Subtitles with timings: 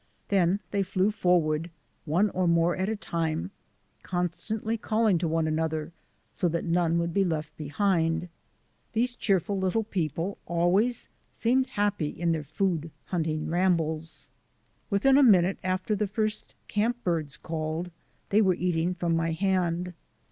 [0.29, 1.69] Then they flew forward,
[2.05, 3.51] one or more at a time,
[4.01, 5.91] constantly calling to one another
[6.33, 8.27] so that none would be left behind.
[8.93, 14.31] These cheerful little people always seemed happy in their food hunting ram bles.
[14.89, 17.91] LANDMARKS i 47 Within a minute after the first camp birds called
[18.29, 19.93] they were eating from my hand.